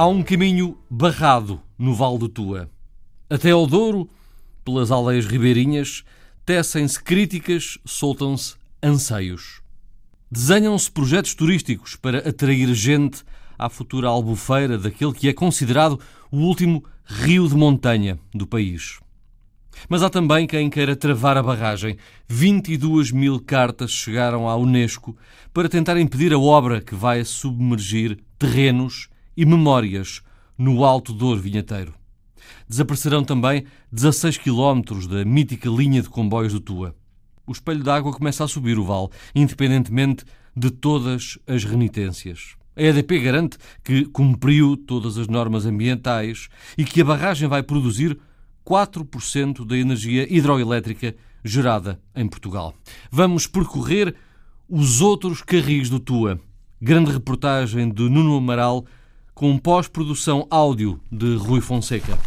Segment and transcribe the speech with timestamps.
[0.00, 2.70] Há um caminho barrado no Val do Tua.
[3.28, 4.08] Até ao Douro,
[4.64, 6.04] pelas aldeias ribeirinhas,
[6.46, 9.60] tecem-se críticas, soltam-se anseios.
[10.32, 13.22] Desenham-se projetos turísticos para atrair gente
[13.58, 19.00] à futura albufeira daquele que é considerado o último rio de montanha do país.
[19.86, 21.98] Mas há também quem queira travar a barragem.
[22.26, 25.14] 22 mil cartas chegaram à Unesco
[25.52, 29.09] para tentar impedir a obra que vai submergir terrenos
[29.40, 30.20] e memórias
[30.58, 31.94] no Alto Douro Vinheteiro.
[32.68, 36.94] Desaparecerão também 16 quilómetros da mítica linha de comboios do Tua.
[37.46, 42.54] O espelho d'água começa a subir o vale, independentemente de todas as renitências.
[42.76, 48.18] A EDP garante que cumpriu todas as normas ambientais e que a barragem vai produzir
[48.62, 52.74] 4% da energia hidroelétrica gerada em Portugal.
[53.10, 54.14] Vamos percorrer
[54.68, 56.38] os outros carris do Tua.
[56.78, 58.84] Grande reportagem de Nuno Amaral
[59.40, 62.18] com pós-produção áudio de Rui Fonseca.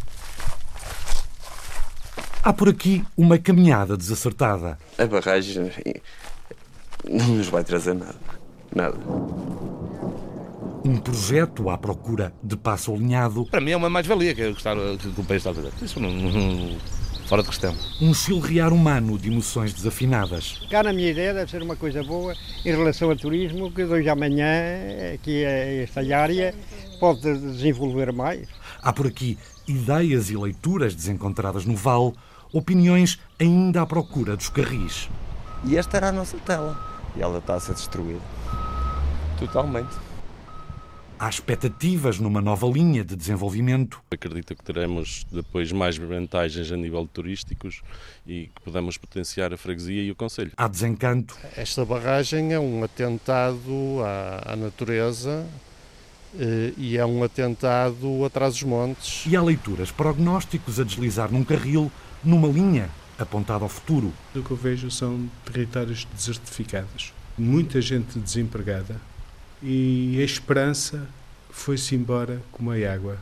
[2.42, 4.80] Há por aqui uma caminhada desacertada.
[4.98, 5.70] A barragem
[7.08, 8.16] não nos vai trazer nada.
[8.76, 8.98] Nada.
[10.84, 13.46] Um projeto à procura de passo alinhado.
[13.46, 15.72] Para mim é uma mais-valia que, que, que o país está a fazer.
[15.84, 16.76] Isso não, não,
[17.28, 17.76] fora de questão.
[18.02, 20.66] Um chilrear humano de emoções desafinadas.
[20.68, 22.34] Cá na minha ideia deve ser uma coisa boa
[22.66, 24.50] em relação ao turismo, que de hoje à amanhã
[25.14, 26.56] aqui esta área
[27.04, 28.48] pode desenvolver mais.
[28.82, 29.38] Há por aqui
[29.68, 32.14] ideias e leituras desencontradas no Val,
[32.54, 35.10] opiniões ainda à procura dos carris.
[35.66, 36.80] E esta era a nossa tela.
[37.14, 38.22] E ela está a ser destruída.
[39.38, 39.94] Totalmente.
[41.20, 44.02] Há expectativas numa nova linha de desenvolvimento.
[44.10, 47.82] Acredito que teremos depois mais vantagens a nível turísticos
[48.26, 50.54] e que podemos potenciar a freguesia e o Conselho.
[50.56, 51.36] Há desencanto.
[51.58, 55.46] Esta barragem é um atentado à, à natureza
[56.78, 59.26] e é um atentado atrás dos montes.
[59.26, 61.92] E há leituras, prognósticos a deslizar num carril,
[62.24, 64.12] numa linha apontada ao futuro.
[64.36, 69.00] O que eu vejo são territórios desertificados, muita gente desempregada
[69.62, 71.08] e a esperança
[71.50, 73.18] foi-se embora como a água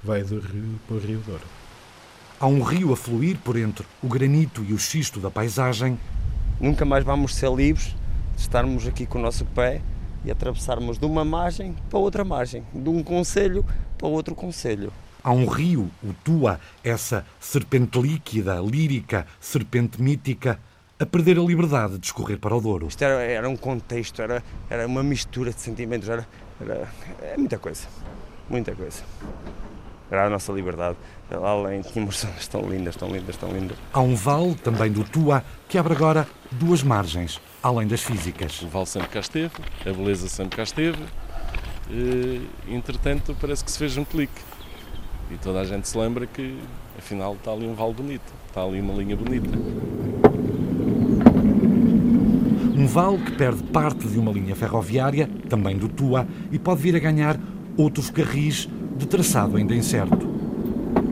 [0.00, 1.44] que vai do rio para o Rio Douro.
[2.38, 5.98] Há um rio a fluir por entre o granito e o xisto da paisagem.
[6.60, 7.94] Nunca mais vamos ser livres
[8.34, 9.80] de estarmos aqui com o nosso pé
[10.24, 13.64] e atravessarmos de uma margem para outra margem, de um conselho
[13.98, 14.92] para outro conselho.
[15.24, 20.58] Há um rio, o Tua, essa serpente líquida, lírica, serpente mítica,
[20.98, 22.86] a perder a liberdade de escorrer para o Douro.
[22.88, 26.26] Isto era, era um contexto, era, era uma mistura de sentimentos, era,
[26.60, 26.88] era
[27.22, 27.86] é muita coisa,
[28.48, 29.02] muita coisa.
[30.12, 30.98] Era a nosta liberdade.
[31.30, 33.78] Lá além tínhamos zonas tão lindas, tão lindas, tão lindas.
[33.90, 38.60] Há um vale, também do Tua, que abre agora duas margens, além das físicas.
[38.60, 41.02] O vale sempre cá esteve, a beleza sempre cá esteve.
[41.90, 44.38] E, entretanto, parece que se fez um clique.
[45.30, 46.58] E toda a gente se lembra que,
[46.98, 49.48] afinal, está ali um vale bonito, está ali uma linha bonita.
[52.76, 56.96] Um vale que perde parte de uma linha ferroviária, também do Tua, e pode vir
[56.96, 57.40] a ganhar
[57.78, 58.68] outros carris
[59.02, 60.28] de traçado ainda incerto.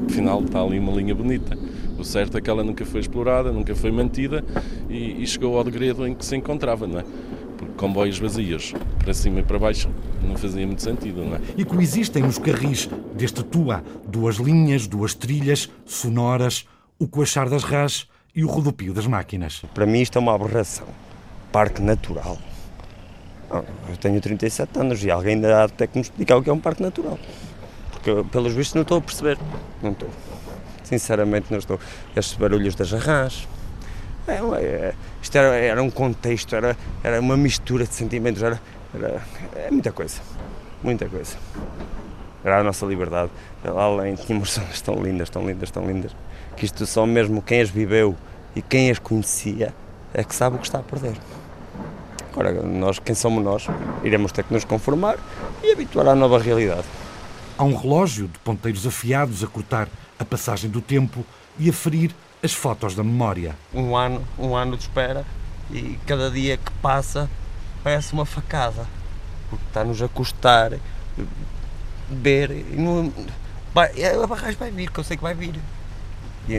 [0.09, 1.59] Afinal, está ali uma linha bonita.
[1.99, 4.45] O certo é que ela nunca foi explorada, nunca foi mantida
[4.89, 7.05] e, e chegou ao degredo em que se encontrava, não é?
[7.59, 9.89] Porque comboios vazios, para cima e para baixo,
[10.23, 11.41] não fazia muito sentido, não é?
[11.57, 16.65] E coexistem nos carris deste Tua duas linhas, duas trilhas sonoras,
[16.99, 19.63] o coachar das rás e o rodopio das máquinas.
[19.75, 20.87] Para mim isto é uma aberração.
[21.53, 22.39] Parque natural.
[23.51, 26.53] Eu tenho 37 anos e alguém ainda há até que me explicar o que é
[26.53, 27.19] um parque natural.
[28.03, 29.39] Porque, pelos vistos, não estou a perceber.
[29.83, 30.09] Não estou.
[30.83, 31.79] Sinceramente, não estou.
[32.17, 33.47] Estes barulhos das arrãs.
[34.27, 38.43] É, é, isto era, era, um contexto, era, era uma mistura de sentimentos.
[38.43, 38.61] Era,
[38.95, 39.23] era,
[39.55, 40.21] é muita coisa.
[40.83, 41.37] Muita coisa.
[42.43, 43.31] Era a nossa liberdade.
[43.63, 46.17] Lá além tínhamos zonas tão lindas, tão lindas, tão lindas.
[46.57, 48.17] Que isto só mesmo quem as viveu
[48.57, 49.75] e quem as conhecia
[50.15, 51.15] é que sabe o que está a perder.
[52.33, 53.67] Agora, nós, quem somos nós,
[54.03, 55.19] iremos ter que nos conformar
[55.63, 56.85] e habituar à nova realidade.
[57.61, 59.87] Há um relógio de ponteiros afiados a cortar
[60.19, 61.27] a passagem do tempo
[61.59, 62.11] e a ferir
[62.43, 63.55] as fotos da memória.
[63.75, 65.27] Um ano, um ano de espera
[65.71, 67.29] e cada dia que passa
[67.85, 68.87] parece uma facada,
[69.51, 70.73] porque está-nos a custar
[72.09, 73.13] ver e não,
[73.75, 75.61] vai, a barragem vai vir, que eu sei que vai vir.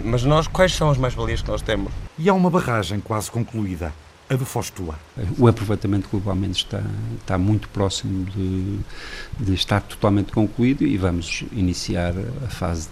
[0.04, 1.92] Mas nós, quais são as mais-valias que nós temos?
[2.16, 3.92] E há uma barragem quase concluída,
[4.32, 4.96] a do Fostua.
[5.38, 6.82] O aproveitamento globalmente está,
[7.20, 8.80] está muito próximo de,
[9.38, 12.14] de estar totalmente concluído e vamos iniciar
[12.46, 12.88] a fase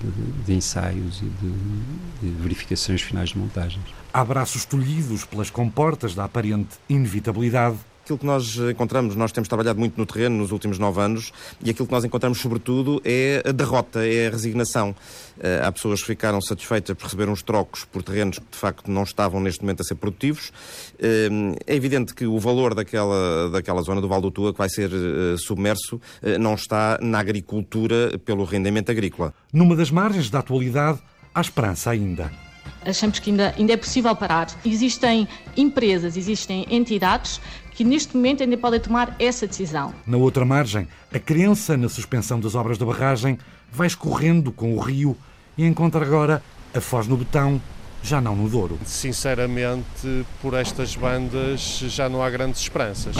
[0.00, 3.84] de, de, de ensaios e de, verificações finais de montagens.
[4.12, 7.78] Há braços tolhidos pelas comportas da aparente inevitabilidade.
[8.04, 11.32] Aquilo que nós encontramos, nós temos trabalhado muito no terreno nos últimos nove anos,
[11.62, 14.92] e aquilo que nós encontramos, sobretudo, é a derrota, é a resignação.
[15.38, 18.90] Eh, há pessoas que ficaram satisfeitas por receber uns trocos por terrenos que, de facto,
[18.90, 20.52] não estavam neste momento a ser produtivos.
[20.98, 21.28] Eh,
[21.64, 24.90] é evidente que o valor daquela, daquela zona do Val do Tua, que vai ser
[24.92, 26.00] eh, submerso,
[26.40, 29.32] não está na agricultura pelo rendimento agrícola.
[29.52, 30.98] Numa das margens da atualidade,
[31.32, 32.51] há esperança ainda.
[32.84, 34.48] Achamos que ainda, ainda é possível parar.
[34.64, 37.40] Existem empresas, existem entidades
[37.72, 39.94] que neste momento ainda podem tomar essa decisão.
[40.06, 43.38] Na outra margem, a crença na suspensão das obras da barragem
[43.70, 45.16] vai escorrendo com o rio
[45.56, 46.42] e encontra agora
[46.74, 47.60] a foz no betão,
[48.02, 48.78] já não no Douro.
[48.84, 53.16] Sinceramente, por estas bandas já não há grandes esperanças.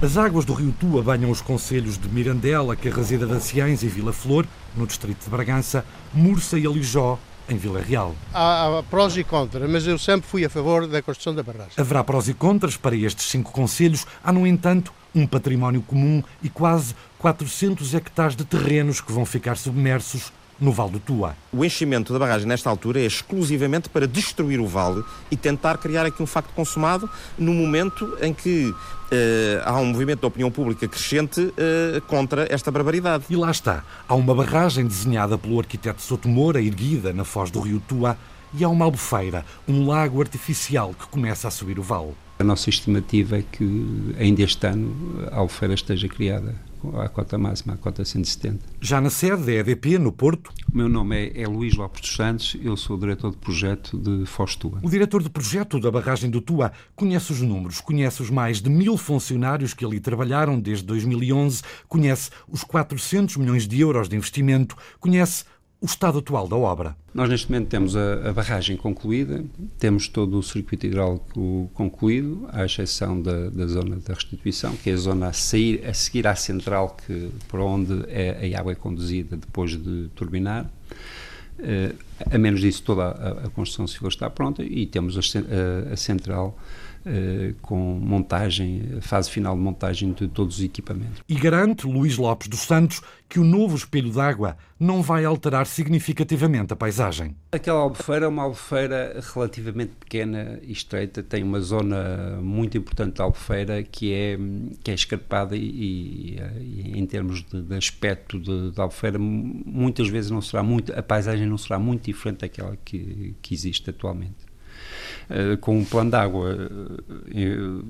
[0.00, 4.12] As águas do rio Tua banham os concelhos de Mirandela, Carrazeda da Ciães e Vila
[4.12, 4.46] Flor,
[4.76, 5.84] no distrito de Bragança,
[6.14, 8.14] Mursa e Alijó, em Vila Real.
[8.32, 11.72] Há, há prós e contras, mas eu sempre fui a favor da construção da barragem.
[11.76, 14.06] Haverá prós e contras para estes cinco concelhos.
[14.22, 19.56] Há, no entanto, um património comum e quase 400 hectares de terrenos que vão ficar
[19.56, 21.36] submersos no Vale do Tua.
[21.52, 26.06] O enchimento da barragem nesta altura é exclusivamente para destruir o vale e tentar criar
[26.06, 27.08] aqui um facto consumado
[27.38, 28.74] no momento em que uh,
[29.64, 33.24] há um movimento de opinião pública crescente uh, contra esta barbaridade.
[33.30, 33.84] E lá está.
[34.08, 38.16] Há uma barragem desenhada pelo arquiteto Sotomora, erguida na foz do rio Tua,
[38.54, 42.14] e há uma albufeira, um lago artificial que começa a subir o vale.
[42.38, 46.54] A nossa estimativa é que ainda este ano a albufeira esteja criada
[47.00, 48.58] à cota máxima, à cota 170.
[48.80, 50.52] Já na sede da EDP, no Porto?
[50.72, 53.98] O meu nome é, é Luís Lopes dos Santos, eu sou o diretor de projeto
[53.98, 54.78] de Foz Tua.
[54.82, 58.70] O diretor de projeto da barragem do Tua conhece os números, conhece os mais de
[58.70, 64.76] mil funcionários que ali trabalharam desde 2011, conhece os 400 milhões de euros de investimento,
[65.00, 65.44] conhece
[65.80, 66.96] o estado atual da obra.
[67.14, 69.44] Nós neste momento temos a, a, barragem concluída,
[69.78, 74.94] temos todo o circuito hidráulico concluído, à exceção da, da, zona da restituição, que é
[74.94, 78.74] a zona a, sair, a seguir à central que, por onde é, a água é
[78.74, 80.68] conduzida depois de turbinar.
[81.58, 81.96] Uh,
[82.30, 86.56] a menos disso, toda a, a, construção civil está pronta e temos a, a central
[87.06, 91.22] uh, com montagem, fase final de montagem de todos os equipamentos.
[91.28, 96.72] E garante Luís Lopes dos Santos que o novo espelho d'água não vai alterar significativamente
[96.72, 97.36] a paisagem.
[97.52, 103.24] Aquela albufeira é uma albufeira relativamente pequena e estreita, tem uma zona muito importante da
[103.24, 104.38] albufeira que é,
[104.82, 108.38] que é escarpada e, e, e em termos de, de aspecto
[108.72, 113.34] da albufeira muitas vezes não será muito, a paisagem não será muito diferente daquela que,
[113.42, 114.47] que existe atualmente.
[115.28, 117.84] Uh, com um plano de água uh,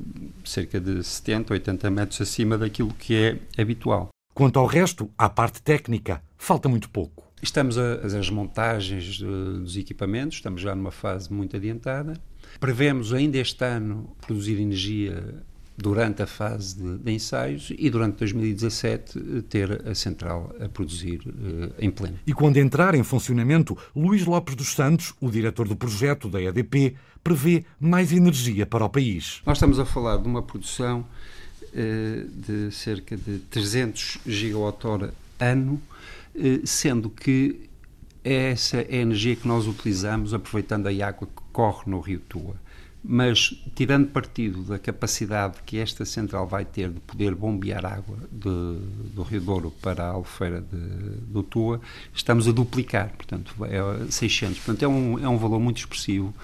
[0.45, 4.09] cerca de 70, 80 metros acima daquilo que é habitual.
[4.35, 7.25] Quanto ao resto, à parte técnica, falta muito pouco.
[7.41, 12.15] Estamos a fazer as montagens dos equipamentos, estamos já numa fase muito adiantada.
[12.59, 15.43] Prevemos ainda este ano produzir energia
[15.79, 21.73] durante a fase de, de, ensaios e durante 2017 ter a central a produzir uh,
[21.79, 22.19] em pleno.
[22.27, 26.97] E quando entrar em funcionamento, Luís Lopes dos Santos, o diretor do projeto da EDP,
[27.23, 29.41] prevê mais energia para o país.
[29.47, 31.07] Nós estamos a falar de uma produção
[31.73, 35.81] eh, de cerca de 300 gigawatt-hora ano,
[36.35, 37.69] eh, sendo que
[38.25, 42.57] essa é a energia que nós utilizamos aproveitando a água que corre no rio Tua
[43.11, 48.79] mas tirando partido da capacidade que esta central vai ter de poder bombear água de,
[49.15, 50.77] do Rio Douro para a Albufeira de,
[51.27, 51.81] do Tua,
[52.15, 54.59] estamos a duplicar, portanto, é 600.
[54.59, 56.35] Portanto, é um, é um valor muito expressivo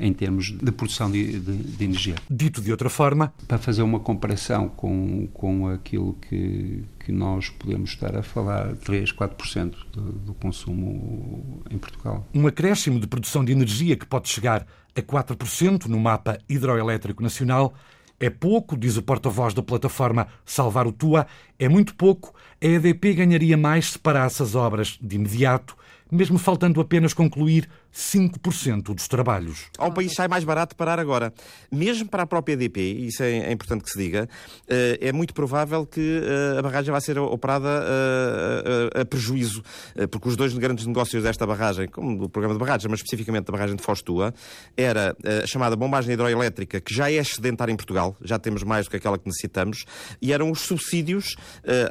[0.00, 2.14] em termos de produção de, de, de energia.
[2.30, 3.34] Dito de outra forma...
[3.46, 9.12] Para fazer uma comparação com, com aquilo que, que nós podemos estar a falar, 3,
[9.12, 12.26] 4% do, do consumo em Portugal.
[12.34, 17.74] Um acréscimo de produção de energia que pode chegar a 4% no mapa hidroelétrico nacional
[18.18, 21.26] é pouco, diz o porta-voz da plataforma Salvar o Tua,
[21.58, 22.34] é muito pouco.
[22.62, 25.76] A EDP ganharia mais se parasse as obras de imediato
[26.10, 29.66] mesmo faltando apenas concluir 5% dos trabalhos.
[29.78, 31.32] Ao país sai mais barato parar agora.
[31.70, 34.28] Mesmo para a própria EDP, isso é, é importante que se diga,
[34.68, 39.62] eh, é muito provável que eh, a barragem vai ser operada a, a, a prejuízo,
[39.94, 43.46] eh, porque os dois grandes negócios desta barragem, como do programa de barragens, mas especificamente
[43.46, 44.34] da barragem de Fostua,
[44.76, 48.90] era a chamada bombagem hidroelétrica, que já é excedentária em Portugal, já temos mais do
[48.90, 49.84] que aquela que necessitamos,
[50.20, 51.36] e eram os subsídios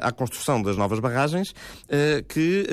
[0.02, 1.54] à construção das novas barragens
[2.28, 2.66] que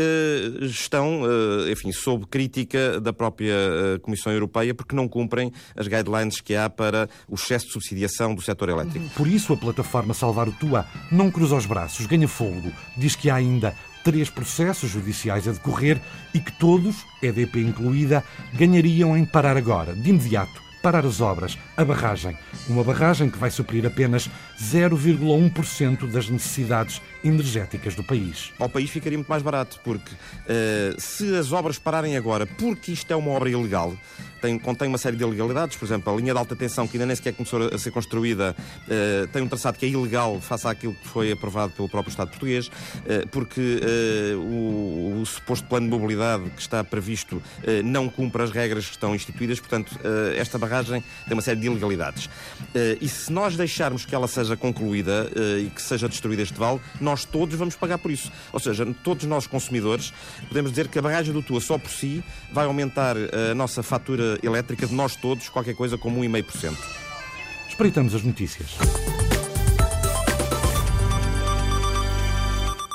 [0.62, 6.42] estão eh, enfim, sob crítica da própria eh, Comissão Europeia porque não cumprem as guidelines
[6.42, 9.08] que há para o excesso de subsidiação do setor elétrico.
[9.16, 13.30] Por isso, a plataforma Salvar o Tua não cruza os braços, ganha fôlego, diz que
[13.30, 16.02] há ainda três processos judiciais a decorrer
[16.34, 18.24] e que todos, EDP incluída,
[18.56, 22.36] ganhariam em parar agora, de imediato, parar as obras, a barragem.
[22.68, 24.28] Uma barragem que vai suprir apenas
[24.60, 28.52] 0,1% das necessidades energéticas do país.
[28.60, 33.12] Ao país ficaria muito mais barato, porque uh, se as obras pararem agora, porque isto
[33.12, 33.96] é uma obra ilegal,
[34.42, 37.06] tem, contém uma série de ilegalidades, por exemplo, a linha de alta tensão, que ainda
[37.06, 40.96] nem sequer começou a ser construída, uh, tem um traçado que é ilegal face àquilo
[40.96, 43.62] que foi aprovado pelo próprio Estado português, uh, porque
[44.36, 47.42] o, o, suposto plano de mobilidade que está previsto
[47.84, 49.98] não cumpre as regras que estão instituídas, portanto,
[50.36, 52.30] esta barragem tem uma série de ilegalidades.
[53.00, 56.80] e se nós deixarmos que ela seja concluída e que seja destruída este vale,
[57.26, 58.32] todos vamos pagar por isso.
[58.52, 60.14] Ou seja, todos nós consumidores
[60.48, 64.40] podemos dizer que a barragem do Tua só por si vai aumentar a nossa fatura
[64.42, 66.76] elétrica de nós todos qualquer coisa como 1,5%.
[67.70, 68.78] Espreitamos as notícias.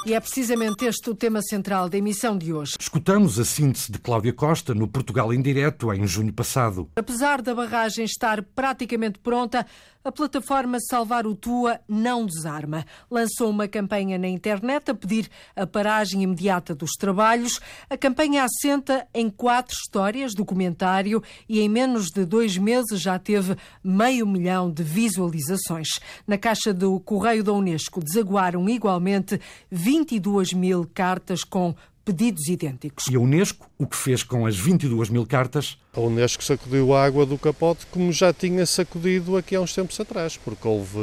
[0.07, 2.77] E é precisamente este o tema central da emissão de hoje.
[2.79, 6.89] Escutamos a síntese de Cláudia Costa no Portugal em Direto em junho passado.
[6.95, 9.67] Apesar da barragem estar praticamente pronta,
[10.07, 12.87] a plataforma Salvar o Tua não desarma.
[13.11, 17.61] Lançou uma campanha na internet a pedir a paragem imediata dos trabalhos.
[17.91, 23.57] A campanha assenta em quatro histórias, documentário, e em menos de dois meses já teve
[23.83, 25.89] meio milhão de visualizações.
[26.27, 31.75] Na caixa do Correio da Unesco desaguaram igualmente 22 mil cartas com
[32.07, 33.09] pedidos idênticos.
[33.09, 35.77] E a Unesco, o que fez com as 22 mil cartas?
[35.93, 39.99] A Unesco sacudiu a água do capote como já tinha sacudido aqui há uns tempos
[39.99, 40.99] atrás, porque houve,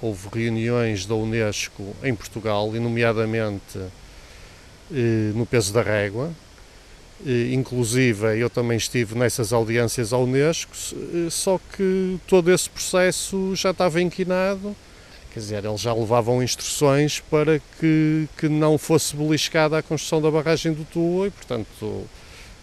[0.00, 3.78] houve reuniões da Unesco em Portugal, e nomeadamente
[4.92, 6.30] eh, no peso da régua.
[7.26, 13.54] Eh, inclusive, eu também estive nessas audiências à Unesco, eh, só que todo esse processo
[13.56, 14.76] já estava inquinado
[15.36, 20.30] Quer dizer, eles já levavam instruções para que, que não fosse beliscada a construção da
[20.30, 22.06] barragem do Tua e, portanto,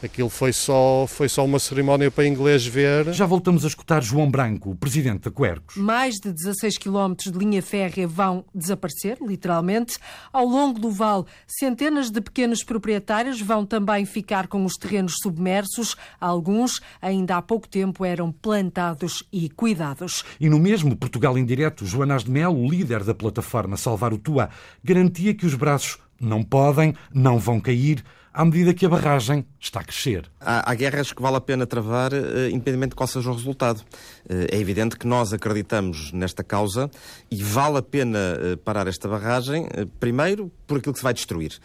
[0.04, 3.14] Aquilo foi só, foi só uma cerimónia para inglês ver.
[3.14, 5.78] Já voltamos a escutar João Branco, o presidente da Quercos.
[5.78, 9.98] Mais de 16 quilómetros de linha férrea vão desaparecer, literalmente.
[10.34, 15.96] Ao longo do vale, centenas de pequenos proprietários vão também ficar com os terrenos submersos.
[16.20, 20.26] Alguns, ainda há pouco tempo, eram plantados e cuidados.
[20.38, 24.50] E no mesmo Portugal em Direto, Joanás de Melo, líder da plataforma Salvar o Tua,
[24.84, 29.82] garantia que os braços não podem, não vão cair à medida que a barragem está
[29.82, 30.30] a crescer.
[30.42, 33.82] Há, há guerras que vale a pena travar, uh, independentemente de qual seja o resultado.
[34.26, 36.90] Uh, é evidente que nós acreditamos nesta causa
[37.30, 39.68] e vale a pena uh, parar esta barragem,
[40.00, 41.60] primeiro por aquilo que se vai destruir.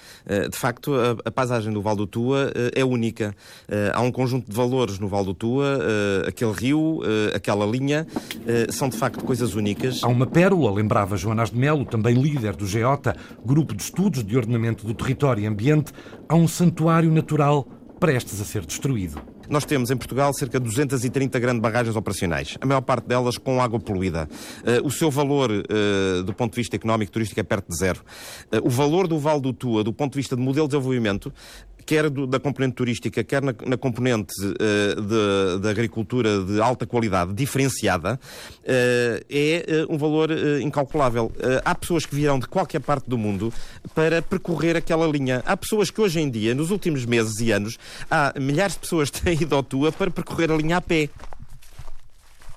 [0.50, 0.92] de facto,
[1.24, 3.34] a, paisagem do Val do Tua é única.
[3.94, 5.78] há um conjunto de valores no Val do Tua,
[6.26, 7.00] aquele rio,
[7.34, 8.06] aquela linha,
[8.70, 10.02] são de facto coisas únicas.
[10.02, 14.36] Há uma pérola, lembrava Joanas de Melo, também líder do GEOTA, Grupo de Estudos de
[14.36, 15.92] Ordenamento do Território e Ambiente,
[16.28, 17.66] há um santuário natural
[17.98, 19.20] prestes a ser destruído.
[19.48, 23.60] Nós temos em Portugal cerca de 230 grandes barragens operacionais, a maior parte delas com
[23.60, 24.28] água poluída.
[24.60, 27.76] Uh, o seu valor, uh, do ponto de vista económico e turístico, é perto de
[27.76, 28.00] zero.
[28.52, 31.32] Uh, o valor do Val do Tua, do ponto de vista de modelo de desenvolvimento,
[31.88, 37.32] quer do, da componente turística, quer na, na componente uh, da agricultura de alta qualidade,
[37.32, 38.20] diferenciada,
[38.60, 40.28] uh, é uh, um valor
[40.60, 41.32] incalculável.
[41.64, 43.50] há pessoas que virão de qualquer parte do mundo
[43.94, 45.42] para percorrer aquela linha.
[45.46, 47.78] Há pessoas que hoje em dia, nos últimos meses e anos,
[48.10, 51.08] há milhares de pessoas que têm ido ao Tua para percorrer a linha a pé.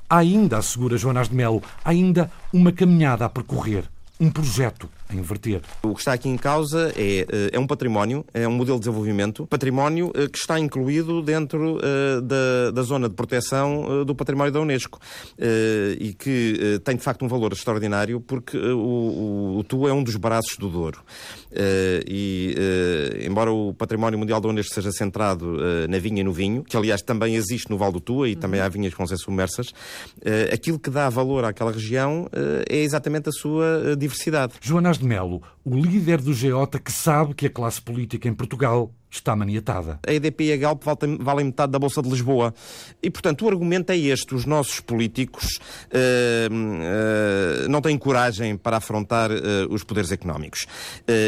[0.09, 3.85] Há ainda, assegura Jonas de Melo, ainda uma caminhada a percorrer
[4.19, 5.61] um projeto inverter.
[5.83, 8.85] O que está aqui em causa é, eh, é um património, é um modelo de
[8.85, 14.51] desenvolvimento, património eh, que está incluído dentro uh, da, da zona de proteção do património
[14.51, 14.99] da Unesco
[15.99, 20.03] e que tem de facto um valor extraordinário porque o, o, o Tu é um
[20.03, 21.01] dos braços do Douro.
[22.07, 22.55] e
[23.25, 25.57] embora o património mundial da Unesco seja centrado
[25.89, 28.59] na vinha e no vinho, que aliás também existe no Val do Tua e também
[28.59, 29.73] há vinhas que vão ser submersas,
[30.51, 32.27] aquilo que dá valor àquela região
[32.69, 34.53] é exatamente a sua diversidade.
[34.61, 38.91] Joanas de Melo, o líder do Geota que sabe que a classe política em Portugal
[39.11, 39.99] está maniatada.
[40.07, 40.83] A EDP e a Galp
[41.19, 42.53] valem metade da Bolsa de Lisboa.
[43.03, 44.33] E, portanto, o argumento é este.
[44.33, 49.35] Os nossos políticos uh, uh, não têm coragem para afrontar uh,
[49.69, 50.65] os poderes económicos.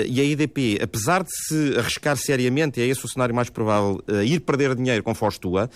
[0.08, 4.02] e a EDP, apesar de se arriscar seriamente, e é esse o cenário mais provável,
[4.24, 5.70] ir perder dinheiro com Fostua,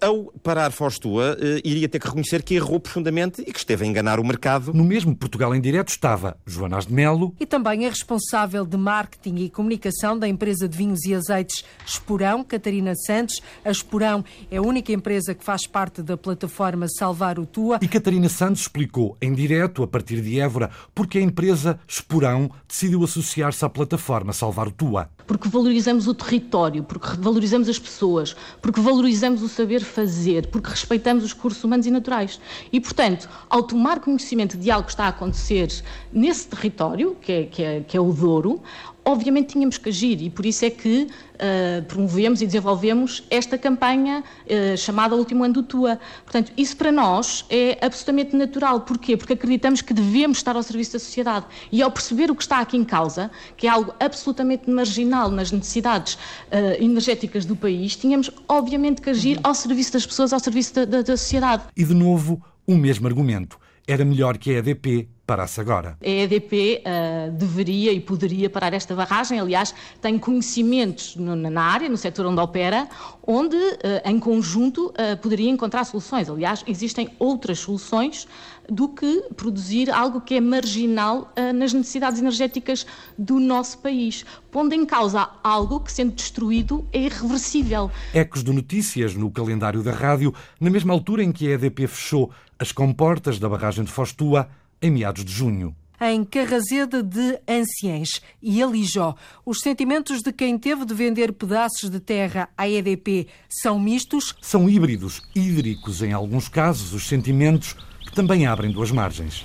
[0.00, 4.20] ao parar Fostua, iria ter que reconhecer que errou profundamente e que esteve a enganar
[4.20, 4.72] o mercado.
[4.74, 7.34] No mesmo Portugal em Direto estava Joanas de Melo.
[7.40, 11.64] E também a responsável de marketing e comunicação da empresa de vinho vinhos e azeites
[11.86, 13.40] Esporão, Catarina Santos.
[13.64, 17.78] A Esporão é a única empresa que faz parte da plataforma Salvar o Tua.
[17.80, 23.04] E Catarina Santos explicou em direto, a partir de Évora, porque a empresa Esporão decidiu
[23.04, 25.08] associar-se à plataforma Salvar o Tua.
[25.30, 31.22] Porque valorizamos o território, porque valorizamos as pessoas, porque valorizamos o saber fazer, porque respeitamos
[31.22, 32.40] os recursos humanos e naturais.
[32.72, 35.72] E, portanto, ao tomar conhecimento de algo que está a acontecer
[36.12, 38.60] nesse território, que é, que é, que é o Douro,
[39.04, 44.22] obviamente tínhamos que agir e por isso é que uh, promovemos e desenvolvemos esta campanha
[44.22, 45.98] uh, chamada Último Ano do Tua.
[46.24, 48.80] Portanto, isso para nós é absolutamente natural.
[48.80, 49.16] Porquê?
[49.16, 51.46] Porque acreditamos que devemos estar ao serviço da sociedade.
[51.72, 55.50] E ao perceber o que está aqui em causa, que é algo absolutamente marginal nas
[55.50, 60.74] necessidades uh, energéticas do país, tínhamos obviamente que agir ao serviço das pessoas, ao serviço
[60.74, 61.64] da, da, da sociedade.
[61.76, 63.58] E de novo, o mesmo argumento.
[63.86, 65.96] Era melhor que a EDP parasse agora.
[66.04, 69.38] A EDP uh, deveria e poderia parar esta barragem.
[69.38, 72.88] Aliás, tem conhecimentos no, na área, no setor onde opera,
[73.24, 76.28] onde, uh, em conjunto, uh, poderia encontrar soluções.
[76.28, 78.26] Aliás, existem outras soluções
[78.68, 82.86] do que produzir algo que é marginal nas necessidades energéticas
[83.18, 87.90] do nosso país, pondo em causa algo que, sendo destruído, é irreversível.
[88.14, 92.30] Ecos de notícias no calendário da rádio, na mesma altura em que a EDP fechou
[92.60, 94.48] as comportas da barragem de Fostua,
[94.82, 99.14] em meados de junho em Carrazeda de Anciães e Alijó.
[99.44, 104.34] Os sentimentos de quem teve de vender pedaços de terra à EDP são mistos?
[104.40, 109.44] São híbridos, hídricos em alguns casos, os sentimentos que também abrem duas margens.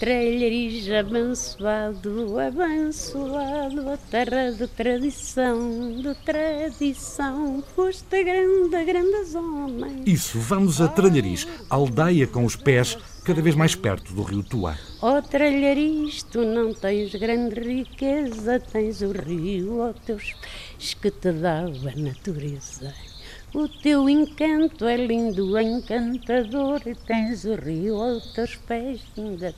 [0.00, 10.02] Trelhariz abençoado, abençoado, a terra de tradição, de tradição, foste grande, grande homem.
[10.06, 14.74] Isso, vamos a Trelhariz, aldeia com os pés cada vez mais perto do rio Tua.
[15.02, 21.10] Ó oh, Trelhariz, tu não tens grande riqueza, tens o rio aos teus pés que
[21.10, 22.94] te dá a natureza.
[23.52, 29.54] O teu encanto é lindo, encantador, e tens o rio aos teus pés ainda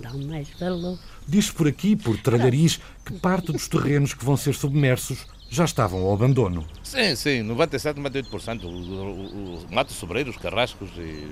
[0.00, 0.98] dá mais valor.
[1.26, 6.00] Diz por aqui, por Tralhariz, que parte dos terrenos que vão ser submersos já estavam
[6.00, 6.66] ao abandono.
[6.82, 8.64] Sim, sim, 97, 98%.
[8.64, 11.26] O, o, o mato sobreiro, os carrascos e,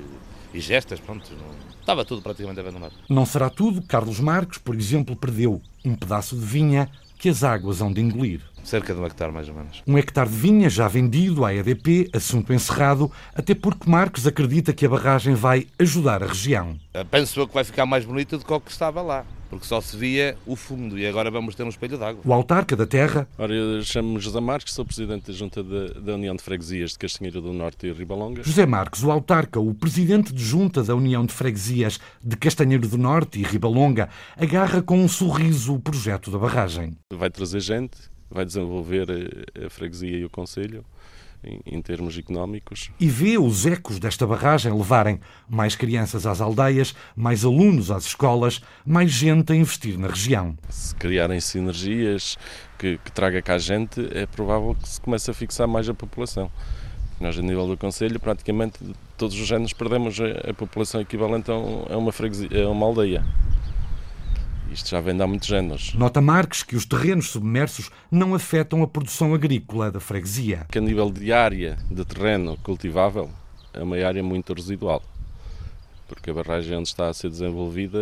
[0.54, 2.94] e gestas, pronto, não, estava tudo praticamente abandonado.
[3.08, 3.82] Não será tudo.
[3.82, 8.40] Carlos Marques, por exemplo, perdeu um pedaço de vinha que as águas hão de engolir.
[8.66, 9.80] Cerca de um hectare, mais ou menos.
[9.86, 14.84] Um hectare de vinha já vendido à EDP, assunto encerrado, até porque Marcos acredita que
[14.84, 16.76] a barragem vai ajudar a região.
[17.08, 19.80] Penso eu que vai ficar mais bonita do que o que estava lá porque só
[19.80, 22.20] se via o fundo e agora vamos ter um espelho d'água.
[22.24, 23.28] O autarca da terra.
[23.38, 26.98] Ora, eu chamo-me José Marques, sou presidente da Junta da, da União de Freguesias de
[26.98, 28.42] Castanheira do Norte e Ribalonga.
[28.42, 32.98] José Marques, o autarca, o presidente de Junta da União de Freguesias de Castanheiro do
[32.98, 36.96] Norte e Ribalonga, agarra com um sorriso o projeto da barragem.
[37.12, 37.96] Vai trazer gente,
[38.30, 40.84] vai desenvolver a, a freguesia e o Conselho
[41.64, 42.90] em, termos económicos.
[42.98, 48.60] E vê os ecos desta barragem levarem mais crianças às aldeias, mais alunos às escolas,
[48.84, 50.56] mais gente a investir na região.
[50.68, 52.36] Se criarem sinergias
[52.78, 56.50] que, que traga cá gente, é provável que se comece a fixar mais a população.
[57.20, 58.78] Nós, a nível do Conselho, praticamente
[59.16, 61.54] todos os anos perdemos a, a população equivalente a,
[61.96, 63.24] uma, freguesia, a uma aldeia.
[64.70, 65.94] Isto já vem de há muitos anos.
[65.94, 70.66] Nota Marques que os terrenos submersos não afetam a produção agrícola da freguesia.
[70.70, 73.30] Que a nível de área de terreno cultivável
[73.72, 75.02] é uma área muito residual,
[76.08, 77.98] porque a barragem onde está a ser desenvolvida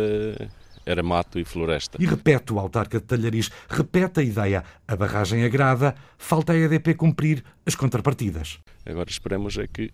[0.85, 1.97] era mato e floresta.
[1.99, 4.63] E repete o autarca de Talhariz, repete a ideia.
[4.87, 8.59] A barragem agrada, falta a EDP cumprir as contrapartidas.
[8.85, 9.91] Agora esperemos é que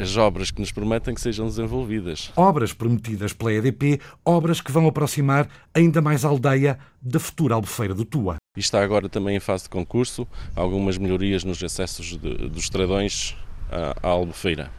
[0.00, 2.32] as obras que nos prometem que sejam desenvolvidas.
[2.36, 7.94] Obras prometidas pela EDP, obras que vão aproximar ainda mais a aldeia da futura albufeira
[7.94, 8.36] do Tua.
[8.56, 13.36] E está agora também em fase de concurso algumas melhorias nos acessos de, dos estradões
[13.70, 14.70] à, à albufeira.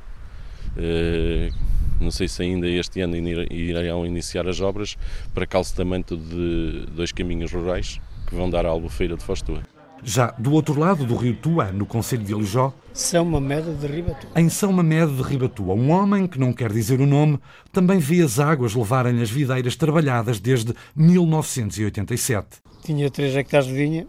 [0.75, 1.53] Uh,
[1.99, 4.95] não sei se ainda este ano irão iniciar as obras
[5.33, 9.63] para calcetamento de dois caminhos rurais que vão dar à albufeira de Fostua.
[10.03, 14.29] Já do outro lado do rio Tua, no Conselho de Alijó, São Mamede de Ribatua.
[14.35, 17.39] Em São Mamede de Ribatua, um homem que não quer dizer o nome
[17.71, 22.57] também vê as águas levarem as videiras trabalhadas desde 1987.
[22.83, 24.07] Tinha 3 hectares de vinha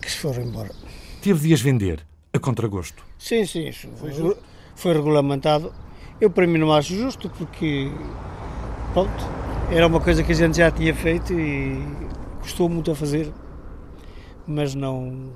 [0.00, 0.70] que se foram embora.
[1.22, 3.04] Teve de as vender, a contragosto.
[3.18, 4.36] Sim, sim, isso foi,
[4.74, 5.72] foi regulamentado.
[6.20, 7.90] Eu para mim não acho justo porque,
[8.92, 9.24] pronto,
[9.70, 11.80] era uma coisa que a gente já tinha feito e
[12.40, 13.30] custou muito a fazer
[14.48, 15.32] mas não.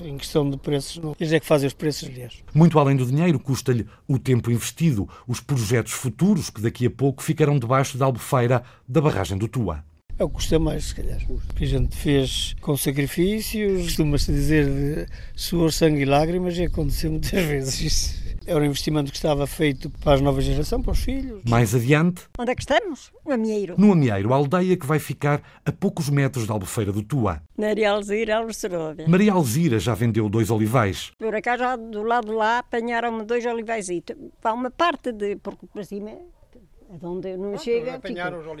[0.00, 1.16] Em questão de preços, não.
[1.18, 2.34] eles é que fazem os preços, aliás.
[2.54, 7.20] Muito além do dinheiro, custa-lhe o tempo investido, os projetos futuros que daqui a pouco
[7.20, 9.84] ficarão debaixo da albufeira da barragem do Tua.
[10.18, 11.20] É o que custa mais, se calhar.
[11.60, 17.32] A gente fez com sacrifícios, costuma-se dizer de suor, sangue e lágrimas, e aconteceu muitas
[17.44, 18.25] vezes isso.
[18.46, 21.42] Era um investimento que estava feito para a nova geração, para os filhos.
[21.48, 22.22] Mais adiante.
[22.38, 23.10] Onde é que estamos?
[23.24, 23.74] No Amieiro.
[23.76, 27.42] No Amieiro, a aldeia que vai ficar a poucos metros da Albufeira do Tua.
[27.58, 29.08] Maria Alzira Alceróvia.
[29.08, 31.10] Maria Alzira já vendeu dois olivais.
[31.18, 33.88] Por acaso, do lado de lá, apanharam-me dois olivais.
[34.40, 35.34] Para uma parte de.
[35.36, 36.20] Porque para cima é
[37.02, 38.00] onde não chega.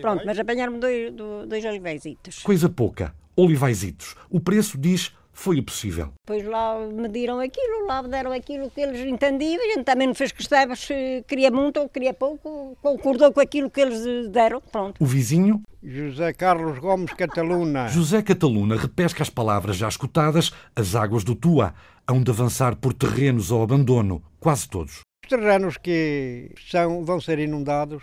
[0.00, 1.14] Pronto, mas apanharam-me dois,
[1.48, 2.42] dois olivaisitos.
[2.42, 3.14] Coisa pouca.
[3.36, 4.16] Olivaisitos.
[4.30, 6.12] O preço diz foi o possível.
[6.24, 10.32] Pois lá mediram aquilo, lá deram aquilo que eles entendiam, a gente também não fez
[10.32, 14.96] questão se queria muito ou queria pouco, concordou com aquilo que eles deram, pronto.
[14.98, 15.62] O vizinho?
[15.82, 17.86] José Carlos Gomes Cataluna.
[17.92, 21.74] José Cataluna repesca as palavras já escutadas, as águas do Tua,
[22.08, 25.00] hão de avançar por terrenos ao abandono, quase todos.
[25.22, 28.02] Os terrenos que são, vão ser inundados,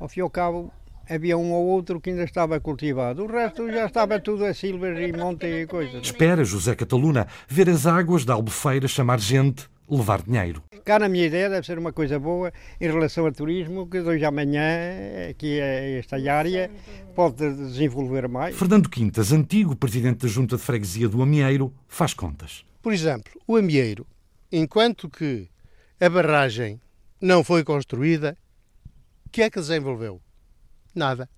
[0.00, 0.72] ao fim e ao cabo,
[1.08, 3.24] havia um ou outro que ainda estava cultivado.
[3.24, 6.02] O resto já estava tudo a silvas e monte e coisas.
[6.02, 10.62] Espera, José Cataluna, ver as águas da Albufeira chamar gente, levar dinheiro.
[10.84, 14.08] Cá na minha ideia deve ser uma coisa boa em relação ao turismo, que de
[14.08, 16.70] hoje amanhã, aqui é esta área,
[17.14, 18.56] pode desenvolver mais.
[18.56, 22.64] Fernando Quintas, antigo presidente da Junta de Freguesia do Amieiro, faz contas.
[22.80, 24.06] Por exemplo, o Amieiro,
[24.50, 25.48] enquanto que
[26.00, 26.80] a barragem
[27.20, 28.36] não foi construída,
[29.24, 30.20] o que é que desenvolveu?
[30.94, 31.28] Nada.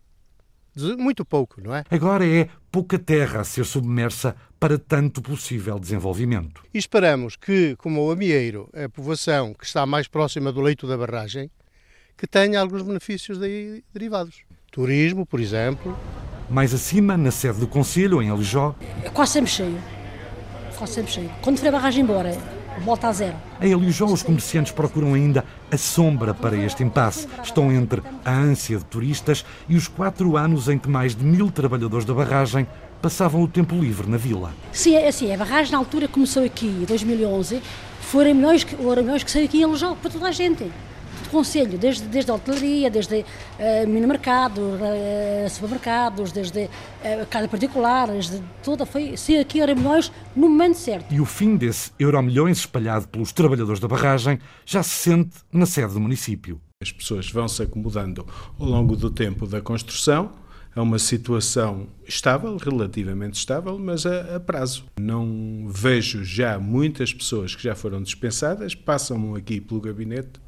[0.99, 1.85] Muito pouco, não é?
[1.89, 6.65] Agora é pouca terra a ser submersa para tanto possível desenvolvimento.
[6.75, 10.97] E esperamos que, como o Amieiro, a povoação que está mais próxima do leito da
[10.97, 11.49] barragem,
[12.17, 14.43] que tenha alguns benefícios daí derivados.
[14.73, 15.97] Turismo, por exemplo.
[16.51, 18.75] Mais acima, na sede do Conselho, em Alijó.
[19.05, 19.81] É quase sempre cheio.
[20.77, 21.31] Quase sempre cheio.
[21.41, 22.33] Quando for a barragem embora,
[22.81, 23.37] volta a zero.
[23.61, 27.29] Em Alijó, os comerciantes procuram ainda a sombra para este impasse.
[27.43, 31.51] Estão entre a ânsia de turistas e os quatro anos em que mais de mil
[31.51, 32.67] trabalhadores da barragem
[33.01, 34.53] passavam o tempo livre na vila.
[34.73, 37.63] Sim, é assim, a barragem na altura começou aqui, em 2011,
[38.01, 40.71] foram milhões que, foram milhões que saiu aqui em Alijó, para toda a gente.
[41.35, 48.41] Conselho, desde, desde a hotelaria, desde uh, minimercados, uh, supermercados, desde uh, casa particular, desde
[48.63, 51.13] toda, foi ser aqui era milhões no momento certo.
[51.13, 55.95] E o fim desse euro-milhões espalhado pelos trabalhadores da barragem já se sente na sede
[55.95, 56.61] do município.
[56.81, 58.25] As pessoas vão se acomodando
[58.57, 60.31] ao longo do tempo da construção,
[60.77, 64.85] é uma situação estável, relativamente estável, mas a, a, prazo.
[65.01, 70.44] Não vejo já muitas pessoas que já foram dispensadas, passam aqui pelo gabinete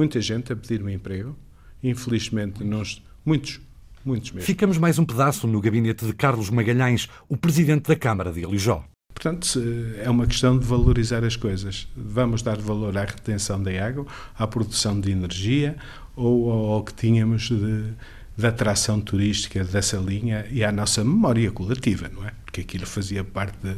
[0.00, 1.36] muita gente a pedir um emprego.
[1.82, 3.60] Infelizmente, nós, muitos,
[4.02, 4.46] muitos mesmo.
[4.46, 8.82] Ficamos mais um pedaço no gabinete de Carlos Magalhães, o presidente da Câmara de Alijó.
[9.12, 9.62] Portanto,
[10.02, 11.86] é uma questão de valorizar as coisas.
[11.94, 14.06] Vamos dar valor à retenção da água,
[14.38, 15.76] à produção de energia
[16.16, 17.92] ou ao que tínhamos de,
[18.38, 22.32] de atração turística dessa linha e à nossa memória coletiva, não é?
[22.46, 23.76] Porque aquilo fazia parte de,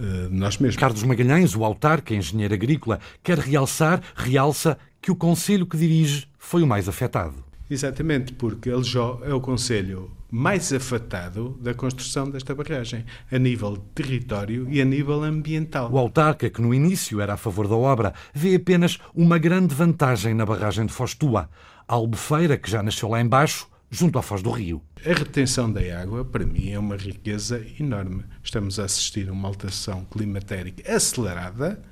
[0.00, 0.76] eh, nós mesmos.
[0.76, 6.62] Carlos Magalhães, o autarca, engenheiro agrícola, quer realçar, realça que o conselho que dirige foi
[6.62, 7.34] o mais afetado.
[7.68, 13.82] Exatamente, porque Aljó é o conselho mais afetado da construção desta barragem, a nível de
[13.94, 15.90] território e a nível ambiental.
[15.90, 20.34] O autarca, que no início era a favor da obra, vê apenas uma grande vantagem
[20.34, 21.50] na barragem de Fostua.
[21.88, 24.80] A albufeira, que já nasceu lá embaixo, junto à foz do rio.
[25.04, 28.24] A retenção da água, para mim, é uma riqueza enorme.
[28.42, 31.82] Estamos a assistir a uma alteração climatérica acelerada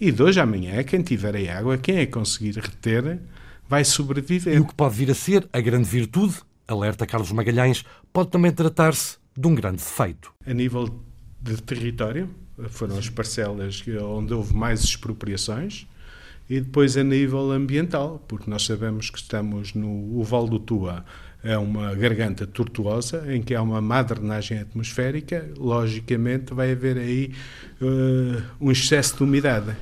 [0.00, 3.18] e de hoje à amanhã, quem tiver a água, quem a conseguir reter,
[3.68, 4.54] vai sobreviver.
[4.54, 6.36] E o que pode vir a ser a grande virtude,
[6.68, 10.32] alerta Carlos Magalhães, pode também tratar-se de um grande defeito.
[10.46, 10.88] A nível
[11.40, 12.30] de território,
[12.68, 15.86] foram as parcelas onde houve mais expropriações,
[16.48, 21.04] e depois a nível ambiental, porque nós sabemos que estamos no o Val do Tua,
[21.42, 27.32] é uma garganta tortuosa em que há uma má drenagem atmosférica, logicamente vai haver aí
[27.80, 29.76] uh, um excesso de umidade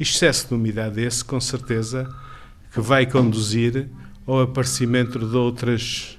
[0.00, 2.08] excesso de umidade esse, com certeza,
[2.72, 3.86] que vai conduzir
[4.26, 6.18] ao aparecimento de outras,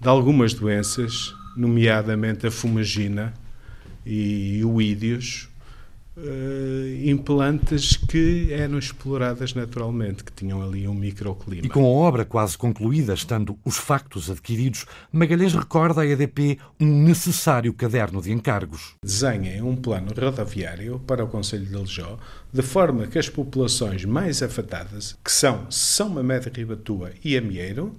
[0.00, 3.34] de algumas doenças, nomeadamente a fumagina
[4.06, 5.48] e o ídeos,
[6.18, 11.66] uh, implantes que eram exploradas naturalmente, que tinham ali um microclima.
[11.66, 16.86] E com a obra quase concluída, estando os factos adquiridos, Magalhães recorda à EDP um
[16.86, 18.94] necessário caderno de encargos.
[19.02, 22.18] Desenhem um plano rodoviário para o Conselho de Aljó,
[22.52, 27.92] de forma que as populações mais afetadas, que são São Mamede Ribatua e Amieiro,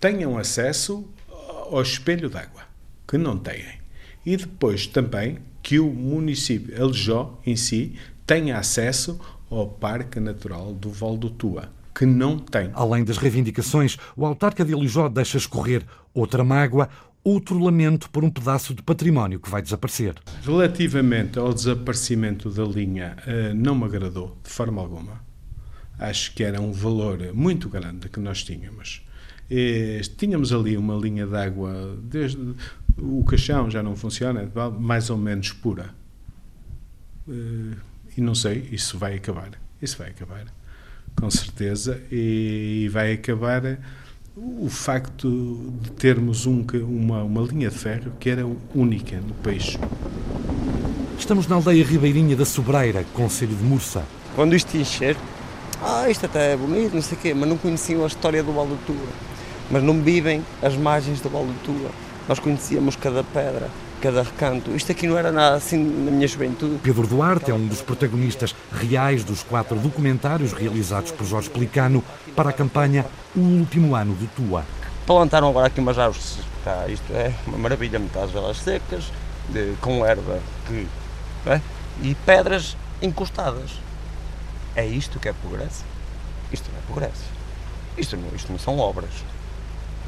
[0.00, 2.62] tenham acesso ao espelho d'água,
[3.06, 3.80] que não têm.
[4.24, 7.94] E depois também que o município Aljó em si
[8.26, 9.20] tenha acesso
[9.50, 12.70] ao Parque Natural do Val do Tua, que não tem.
[12.72, 16.88] Além das reivindicações, o autarca de Alijó deixa escorrer outra mágoa,
[17.22, 20.14] outro lamento por um pedaço de património que vai desaparecer.
[20.42, 25.20] Relativamente ao desaparecimento da linha, eh, não me agradou de forma alguma.
[25.98, 29.02] Acho que era um valor muito grande que nós tínhamos.
[29.54, 32.54] E tínhamos ali uma linha de água, desde
[32.98, 35.90] o caixão já não funciona, mais ou menos pura.
[37.28, 37.76] Eh,
[38.16, 39.50] e não sei, isso vai acabar.
[39.80, 40.44] Isso vai acabar,
[41.16, 43.78] com certeza, e vai acabar
[44.36, 49.76] o facto de termos um, uma, uma linha de ferro que era única no país.
[51.18, 54.04] Estamos na aldeia ribeirinha da Sobreira, Conselho de Mursa.
[54.34, 55.16] Quando isto encher,
[55.82, 58.52] ah, isto até é bonito, não sei o quê, mas não conheciam a história do
[58.52, 59.08] Val do Tua.
[59.70, 61.90] Mas não vivem as margens do Val do Tua.
[62.28, 63.68] Nós conhecíamos cada pedra,
[64.00, 64.70] cada recanto.
[64.72, 66.78] Isto aqui não era nada assim na minha juventude.
[66.82, 72.02] Pedro Duarte é um dos protagonistas reais dos quatro documentários realizados por Jorge Pelicano
[72.34, 73.04] para a campanha
[73.34, 74.64] O Último Ano do Tua.
[75.06, 79.10] Plantaram agora aqui umas árvores, tá, isto é uma maravilha, metade delas secas,
[79.48, 80.86] de, com erva que,
[81.46, 81.60] é?
[82.00, 83.72] e pedras encostadas.
[84.76, 85.84] É isto que é progresso?
[86.52, 87.24] Isto não é progresso.
[87.98, 89.10] Isto não, isto não são obras.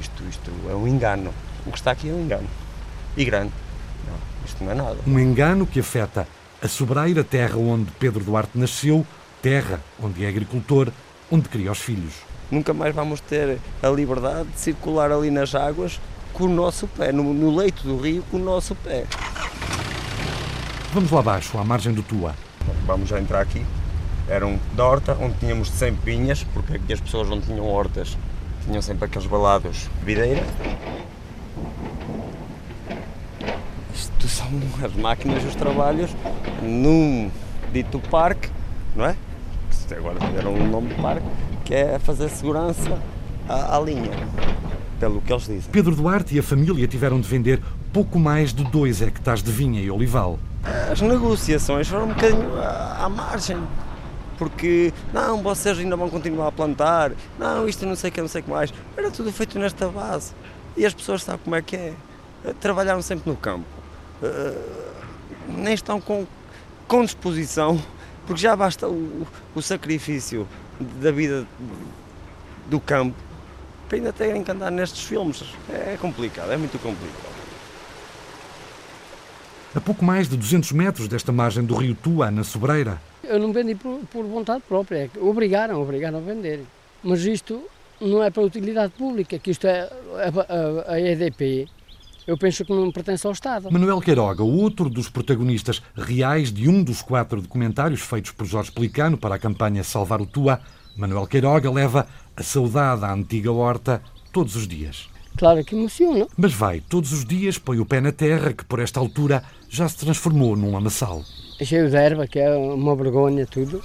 [0.00, 1.33] Isto, isto é um engano.
[1.66, 2.48] O que está aqui é um engano.
[3.16, 3.53] E grande.
[4.07, 4.96] Não, isto não é nada.
[5.07, 6.27] Um engano que afeta
[6.62, 9.07] a sobreira terra onde Pedro Duarte nasceu,
[9.42, 10.90] terra onde é agricultor,
[11.31, 12.14] onde cria os filhos.
[12.50, 16.00] Nunca mais vamos ter a liberdade de circular ali nas águas
[16.33, 19.05] com o nosso pé, no, no leito do rio com o nosso pé.
[20.92, 22.35] Vamos lá abaixo, à margem do Tua.
[22.87, 23.64] Vamos já entrar aqui.
[24.29, 28.16] Era um de horta, onde tínhamos sempre pinhas, porque aqui as pessoas não tinham hortas,
[28.64, 30.42] tinham sempre aqueles balados de videira.
[33.94, 34.48] Isto são
[34.84, 36.10] as máquinas e os trabalhos
[36.62, 37.30] num
[37.72, 38.48] dito parque,
[38.94, 39.16] não é?
[39.86, 41.26] Que agora deram um nome de parque,
[41.64, 42.98] que é fazer segurança
[43.48, 44.10] à, à linha,
[44.98, 45.70] pelo que eles dizem.
[45.70, 47.60] Pedro Duarte e a família tiveram de vender
[47.92, 50.38] pouco mais de 2 hectares de vinha e olival.
[50.90, 53.58] As negociações foram um bocadinho à, à margem
[54.38, 58.28] porque não, vocês ainda vão continuar a plantar, não, isto não sei o que, não
[58.28, 58.72] sei o que mais.
[58.96, 60.32] Era tudo feito nesta base.
[60.76, 61.92] E as pessoas sabem como é que é.
[62.60, 63.64] Trabalharam sempre no campo.
[64.24, 64.84] Uh,
[65.48, 66.26] nem estão com,
[66.88, 67.80] com disposição,
[68.26, 70.48] porque já basta o, o sacrifício
[71.00, 71.46] da vida
[72.66, 73.16] do campo
[73.88, 75.44] para ainda terem que andar nestes filmes.
[75.68, 77.34] É complicado, é muito complicado.
[79.74, 83.00] A pouco mais de 200 metros desta margem do rio Tua, na Sobreira.
[83.24, 86.60] Eu não vendi por, por vontade própria, é obrigaram, obrigaram a vender.
[87.02, 87.62] Mas isto
[88.00, 91.68] não é para utilidade pública, que isto é a, a, a EDP
[92.26, 93.70] eu penso que não pertence ao Estado.
[93.70, 99.16] Manuel Queiroga, outro dos protagonistas reais de um dos quatro documentários feitos por Jorge Pelicano
[99.16, 100.60] para a campanha Salvar o Tua,
[100.96, 102.06] Manuel Queiroga leva
[102.37, 105.08] a saudade à antiga horta todos os dias.
[105.37, 106.26] Claro que emociona.
[106.37, 109.88] Mas vai, todos os dias põe o pé na terra que por esta altura já
[109.88, 111.22] se transformou num lamaçal.
[111.60, 113.82] Cheio de erva, que é uma vergonha tudo.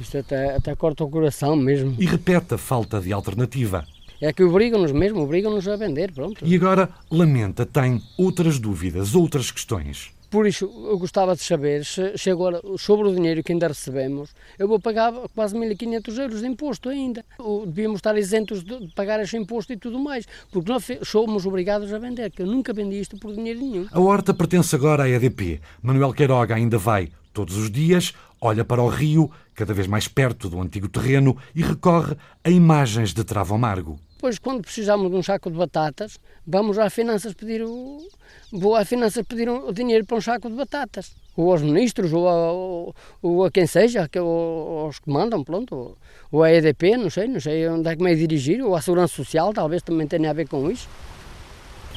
[0.00, 1.96] Isto até, até corta o coração mesmo.
[1.98, 3.84] E repete a falta de alternativa.
[4.20, 6.44] É que obrigam-nos mesmo, obrigam-nos a vender, pronto.
[6.44, 10.10] E agora lamenta, tem outras dúvidas, outras questões.
[10.30, 14.28] Por isso, eu gostava de saber se, se agora, sobre o dinheiro que ainda recebemos,
[14.58, 17.24] eu vou pagar quase 1.500 euros de imposto ainda.
[17.66, 21.98] Devíamos estar isentos de pagar esse imposto e tudo mais, porque nós somos obrigados a
[21.98, 23.86] vender, que eu nunca vendi isto por dinheiro nenhum.
[23.90, 25.62] A horta pertence agora à EDP.
[25.80, 30.50] Manuel Queiroga ainda vai todos os dias, olha para o rio, cada vez mais perto
[30.50, 33.98] do antigo terreno, e recorre a imagens de travo amargo.
[34.18, 38.04] Depois, quando precisamos de um saco de batatas, vamos às finanças pedir o,
[38.52, 41.12] vou às finanças pedir o dinheiro para um saco de batatas.
[41.36, 45.44] Ou aos ministros, ou a, ou, ou a quem seja, que, ou, aos que mandam,
[45.44, 45.96] pronto.
[46.32, 48.82] Ou a EDP, não sei, não sei onde é que me é dirigir, ou a
[48.82, 50.88] Segurança Social, talvez também tenha a ver com isso.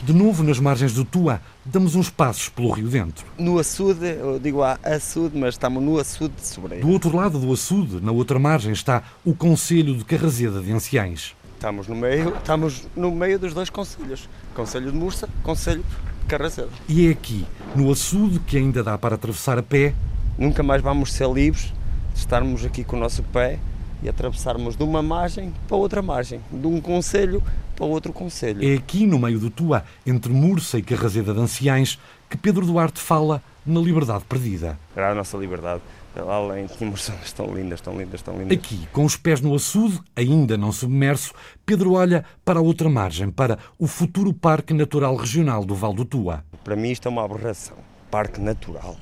[0.04, 3.26] De novo, nas margens do Tua, damos uns passos pelo rio dentro.
[3.36, 6.86] No açude, eu digo a açude, mas estamos no açude de Sobreira.
[6.86, 11.36] Do outro lado do açude, na outra margem, está o Conselho de Carrazeda de Anciães.
[11.62, 14.28] Estamos no meio, estamos no meio dos dois conselhos.
[14.56, 15.86] Conselho de Mursa, Conselho
[16.22, 16.72] de Carracedo.
[16.90, 17.46] E é aqui,
[17.76, 19.94] no açude, que ainda dá para atravessar a pé.
[20.40, 21.72] Nunca mais vamos ser livres
[22.16, 23.60] de estarmos aqui com o nosso pé
[24.02, 27.44] e atravessarmos de uma margem para outra margem, de um conselho
[27.76, 28.68] para outro conselho.
[28.68, 33.00] É aqui, no meio do Tua, entre Mursa e Carrazeda de Anciães, que Pedro Duarte
[33.00, 34.80] fala na liberdade perdida.
[34.96, 35.84] Era a nossa liberdade
[36.16, 38.58] além tínhamos zonas tão lindas, tão lindas, tão lindas.
[38.58, 41.34] Aqui, com os pés no açude, ainda não submerso,
[41.66, 46.06] Pedro olha para a outra margem, para o futuro Parque Natural Regional do Val do
[46.06, 46.44] Tua.
[46.64, 47.78] Para mim isto é uma aberração.
[48.10, 48.96] Parque Natural.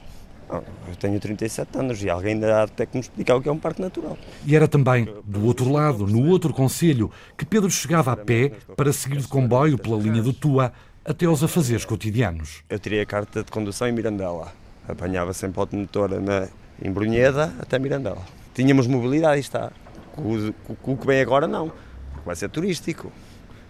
[0.50, 3.48] Ah, eu tenho 37 anos e alguém ainda há até que me explicar o que
[3.48, 4.18] é um parque natural.
[4.46, 8.92] E era também do outro lado, no outro concelho, que Pedro chegava a pé para
[8.92, 10.74] seguir de comboio pela linha do Tua
[11.06, 12.64] até aos afazeres cotidianos.
[12.68, 14.52] Eu tirei a carta de condução em Mirandela.
[14.88, 16.48] Apanhava sempre automotora na
[16.82, 18.22] em Brunheda até Mirandela.
[18.54, 19.72] Tínhamos mobilidade, está.
[20.16, 21.72] Com o que vem agora, não.
[22.26, 23.12] Vai ser turístico.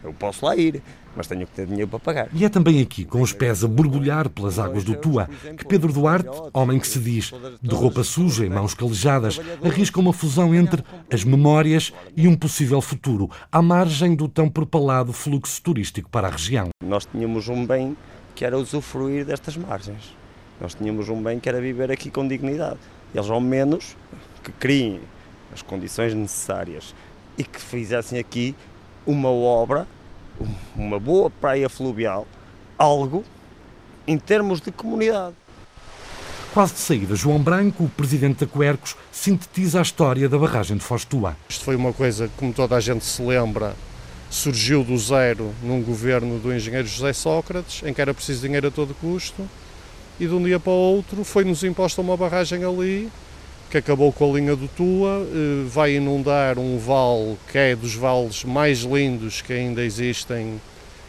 [0.02, 0.82] Eu posso lá ir,
[1.14, 2.30] mas tenho que ter dinheiro para pagar.
[2.34, 5.92] E é também aqui, com os pés a borbulhar pelas águas do Tua, que Pedro
[5.92, 10.84] Duarte, homem que se diz de roupa suja e mãos calejadas, arrisca uma fusão entre
[11.12, 16.32] as memórias e um possível futuro, à margem do tão propalado fluxo turístico para a
[16.32, 16.70] região.
[16.82, 17.98] Nós tínhamos um bem
[18.34, 20.16] que era usufruir destas margens.
[20.62, 22.80] Nós tínhamos um bem que era viver aqui com dignidade.
[23.14, 23.96] Eles, ao menos,
[24.44, 25.02] que criem
[25.54, 26.94] as condições necessárias
[27.38, 28.56] e que fizessem aqui
[29.06, 29.88] uma obra,
[30.76, 32.28] uma boa praia fluvial,
[32.78, 33.24] algo
[34.08, 35.36] em termos de comunidade.
[36.54, 40.84] Quase de saída, João Branco, o presidente da Coercos, sintetiza a história da barragem de
[40.84, 41.38] Fostua.
[41.48, 43.76] Isto foi uma coisa, como toda a gente se lembra,
[44.32, 48.72] surgiu do zero num governo do engenheiro José Sócrates, em que era preciso dinheiro a
[48.72, 49.48] todo custo,
[50.20, 53.10] e de um dia para o outro foi-nos imposta uma barragem ali,
[53.72, 57.94] que acabou com a linha do Tua, eh, vai inundar um vale que é dos
[57.94, 60.60] vales mais lindos que ainda existem,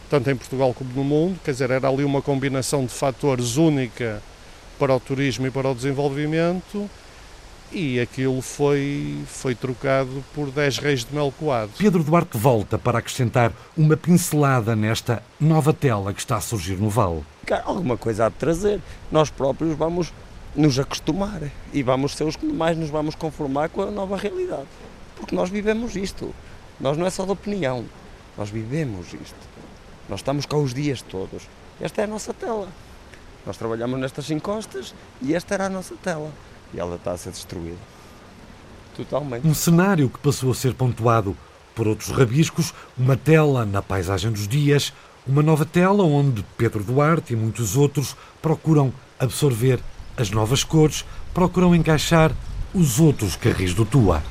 [0.08, 4.22] tanto em Portugal como no mundo, quer dizer, era ali uma combinação de fatores única
[4.78, 6.88] para o turismo e para o desenvolvimento,
[7.72, 11.70] e aquilo foi, foi trocado por 10 reis de mel coado.
[11.78, 16.90] Pedro Duarte volta para acrescentar uma pincelada nesta nova tela que está a surgir no
[16.90, 17.24] Vale.
[17.64, 18.80] Alguma coisa há de trazer.
[19.10, 20.12] Nós próprios vamos
[20.54, 24.66] nos acostumar e vamos ser os que mais nos vamos conformar com a nova realidade.
[25.16, 26.34] Porque nós vivemos isto.
[26.80, 27.84] Nós não é só de opinião,
[28.36, 29.50] nós vivemos isto.
[30.08, 31.42] Nós estamos cá os dias todos.
[31.80, 32.68] Esta é a nossa tela.
[33.46, 36.30] Nós trabalhamos nestas encostas e esta era a nossa tela.
[36.72, 37.78] E ela está a ser destruída.
[38.96, 39.46] Totalmente.
[39.46, 41.36] Um cenário que passou a ser pontuado
[41.74, 44.92] por outros rabiscos, uma tela na paisagem dos dias,
[45.26, 49.80] uma nova tela onde Pedro Duarte e muitos outros procuram absorver
[50.16, 52.32] as novas cores procuram encaixar
[52.74, 54.22] os outros carris do Tua.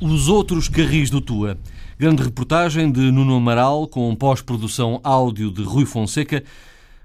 [0.00, 1.58] Os outros carris do Tua.
[1.98, 6.42] Grande reportagem de Nuno Amaral com pós-produção áudio de Rui Fonseca.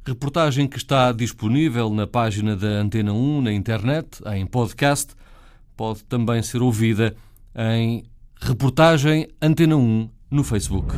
[0.08, 5.16] Reportagem que está disponível na página da Antena 1 na internet, em podcast.
[5.76, 7.16] Pode também ser ouvida
[7.56, 8.04] em
[8.40, 10.94] Reportagem Antena 1 no Facebook.